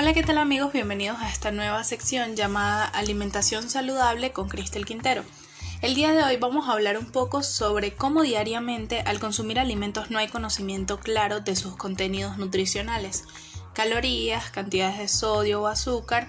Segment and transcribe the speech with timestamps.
[0.00, 0.72] Hola, ¿qué tal amigos?
[0.72, 5.24] Bienvenidos a esta nueva sección llamada Alimentación Saludable con Cristel Quintero.
[5.82, 10.08] El día de hoy vamos a hablar un poco sobre cómo diariamente al consumir alimentos
[10.08, 13.24] no hay conocimiento claro de sus contenidos nutricionales,
[13.72, 16.28] calorías, cantidades de sodio o azúcar.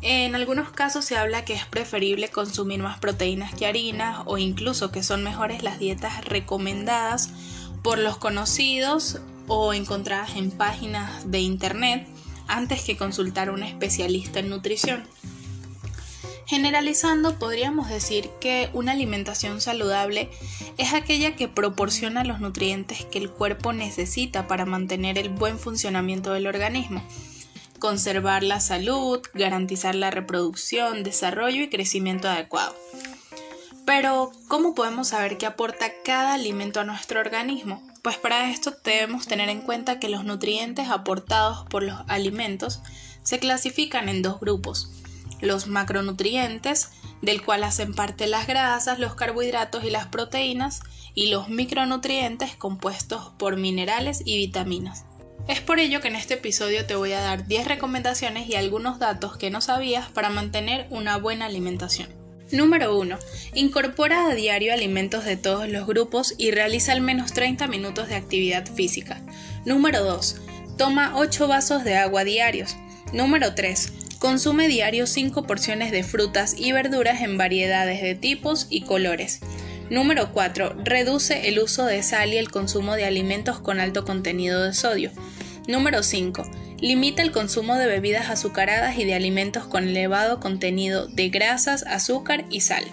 [0.00, 4.90] En algunos casos se habla que es preferible consumir más proteínas que harinas o incluso
[4.90, 7.28] que son mejores las dietas recomendadas
[7.82, 12.08] por los conocidos o encontradas en páginas de internet
[12.50, 15.04] antes que consultar a un especialista en nutrición.
[16.50, 20.28] Generalizando, podríamos decir que una alimentación saludable
[20.78, 26.32] es aquella que proporciona los nutrientes que el cuerpo necesita para mantener el buen funcionamiento
[26.32, 27.04] del organismo,
[27.78, 32.74] conservar la salud, garantizar la reproducción, desarrollo y crecimiento adecuado.
[33.86, 37.89] Pero, ¿cómo podemos saber qué aporta cada alimento a nuestro organismo?
[38.02, 42.80] Pues para esto debemos tener en cuenta que los nutrientes aportados por los alimentos
[43.22, 44.90] se clasifican en dos grupos.
[45.40, 50.80] Los macronutrientes, del cual hacen parte las grasas, los carbohidratos y las proteínas,
[51.14, 55.04] y los micronutrientes compuestos por minerales y vitaminas.
[55.48, 58.98] Es por ello que en este episodio te voy a dar 10 recomendaciones y algunos
[58.98, 62.19] datos que no sabías para mantener una buena alimentación.
[62.52, 63.16] Número 1.
[63.54, 68.16] Incorpora a diario alimentos de todos los grupos y realiza al menos 30 minutos de
[68.16, 69.20] actividad física.
[69.64, 70.36] Número 2.
[70.76, 72.76] Toma 8 vasos de agua diarios.
[73.12, 73.92] Número 3.
[74.18, 79.40] Consume diario 5 porciones de frutas y verduras en variedades de tipos y colores.
[79.88, 80.74] Número 4.
[80.84, 85.12] Reduce el uso de sal y el consumo de alimentos con alto contenido de sodio.
[85.68, 86.42] Número 5.
[86.80, 92.46] Limita el consumo de bebidas azucaradas y de alimentos con elevado contenido de grasas, azúcar
[92.48, 92.84] y sal.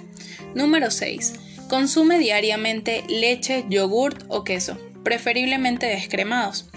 [0.55, 1.33] Número 6.
[1.69, 6.69] Consume diariamente leche, yogurt o queso, preferiblemente descremados.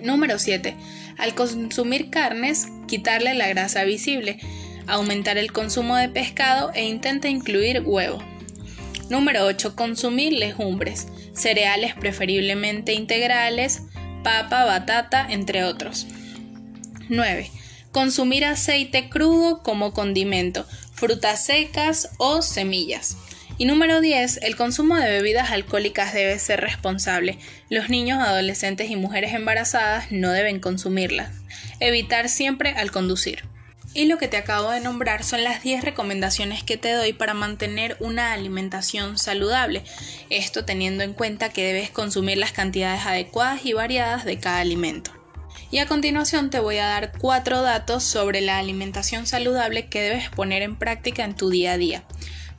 [0.00, 0.76] Número 7.
[1.18, 4.38] Al consumir carnes, quitarle la grasa visible,
[4.86, 8.22] aumentar el consumo de pescado e intenta incluir huevo.
[9.10, 9.74] Número 8.
[9.74, 13.82] Consumir legumbres, cereales preferiblemente integrales,
[14.22, 16.06] papa, batata, entre otros.
[17.08, 17.50] 9.
[17.92, 23.16] Consumir aceite crudo como condimento, frutas secas o semillas.
[23.60, 24.40] Y número 10.
[24.42, 27.38] El consumo de bebidas alcohólicas debe ser responsable.
[27.70, 31.32] Los niños, adolescentes y mujeres embarazadas no deben consumirlas.
[31.80, 33.42] Evitar siempre al conducir.
[33.94, 37.34] Y lo que te acabo de nombrar son las 10 recomendaciones que te doy para
[37.34, 39.82] mantener una alimentación saludable.
[40.30, 45.17] Esto teniendo en cuenta que debes consumir las cantidades adecuadas y variadas de cada alimento.
[45.70, 50.30] Y a continuación te voy a dar cuatro datos sobre la alimentación saludable que debes
[50.30, 52.04] poner en práctica en tu día a día.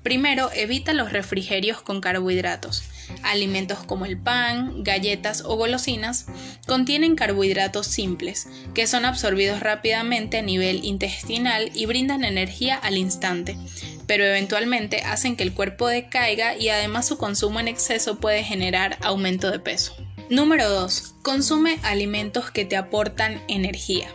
[0.04, 2.84] Primero, evita los refrigerios con carbohidratos.
[3.24, 6.28] Alimentos como el pan, galletas o golosinas
[6.68, 13.58] contienen carbohidratos simples, que son absorbidos rápidamente a nivel intestinal y brindan energía al instante,
[14.06, 18.98] pero eventualmente hacen que el cuerpo decaiga y además su consumo en exceso puede generar
[19.02, 19.96] aumento de peso.
[20.30, 21.16] Número 2.
[21.24, 24.08] Consume alimentos que te aportan energía.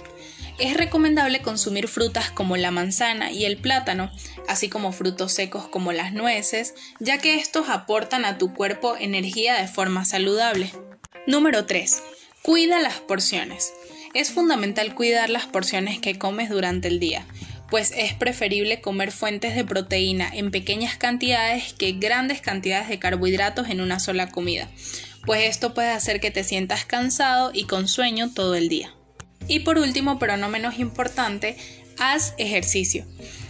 [0.61, 4.13] Es recomendable consumir frutas como la manzana y el plátano,
[4.47, 9.61] así como frutos secos como las nueces, ya que estos aportan a tu cuerpo energía
[9.61, 10.71] de forma saludable.
[11.27, 12.01] Número 3.
[12.43, 13.73] Cuida las porciones.
[14.15, 17.27] Es fundamental cuidar las porciones que comes durante el día,
[17.71, 23.69] pues es preferible comer fuentes de proteína en pequeñas cantidades que grandes cantidades de carbohidratos
[23.69, 24.69] en una sola comida
[25.27, 28.95] pues esto puede hacer que te sientas cansado y con sueño todo el día.
[29.47, 31.57] Y por último, pero no menos importante,
[31.99, 33.07] haz ejercicio.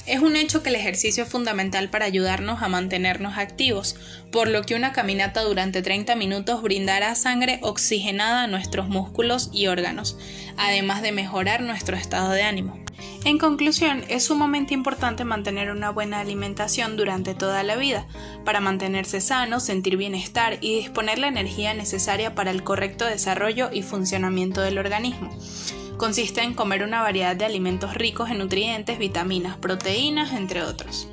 [0.06, 3.96] Es un hecho que el ejercicio es fundamental para ayudarnos a mantenernos activos,
[4.30, 9.66] por lo que una caminata durante 30 minutos brindará sangre oxigenada a nuestros músculos y
[9.66, 10.18] órganos,
[10.58, 12.84] además de mejorar nuestro estado de ánimo.
[13.24, 18.06] En conclusión, es sumamente importante mantener una buena alimentación durante toda la vida,
[18.44, 23.82] para mantenerse sano, sentir bienestar y disponer la energía necesaria para el correcto desarrollo y
[23.82, 25.34] funcionamiento del organismo.
[25.96, 31.08] Consiste en comer una variedad de alimentos ricos en nutrientes, vitaminas, proteínas, entre otros.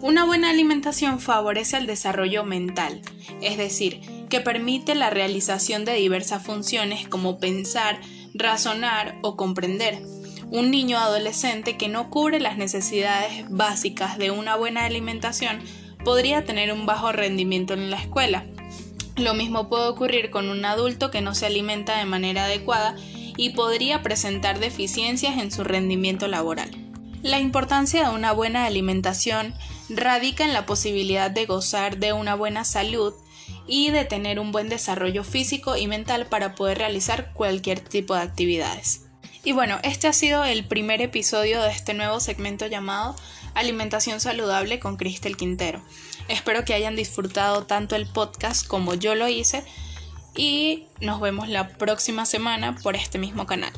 [0.00, 3.02] Una buena alimentación favorece el desarrollo mental,
[3.40, 8.00] es decir, que permite la realización de diversas funciones como pensar,
[8.34, 10.00] razonar o comprender.
[10.50, 15.58] Un niño adolescente que no cubre las necesidades básicas de una buena alimentación
[16.04, 18.46] podría tener un bajo rendimiento en la escuela.
[19.16, 22.94] Lo mismo puede ocurrir con un adulto que no se alimenta de manera adecuada
[23.38, 26.70] y podría presentar deficiencias en su rendimiento laboral.
[27.22, 29.54] La importancia de una buena alimentación
[29.88, 33.14] radica en la posibilidad de gozar de una buena salud
[33.66, 38.22] y de tener un buen desarrollo físico y mental para poder realizar cualquier tipo de
[38.22, 39.06] actividades.
[39.44, 43.14] Y bueno, este ha sido el primer episodio de este nuevo segmento llamado
[43.54, 45.80] Alimentación Saludable con Cristel Quintero.
[46.26, 49.64] Espero que hayan disfrutado tanto el podcast como yo lo hice
[50.38, 53.72] y nos vemos la próxima semana por este mismo canal.